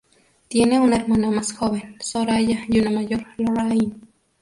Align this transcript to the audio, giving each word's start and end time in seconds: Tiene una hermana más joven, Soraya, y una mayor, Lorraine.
Tiene 0.47 0.79
una 0.79 0.95
hermana 0.95 1.29
más 1.29 1.53
joven, 1.53 1.95
Soraya, 1.99 2.61
y 2.67 2.79
una 2.79 2.89
mayor, 2.89 3.23
Lorraine. 3.37 3.97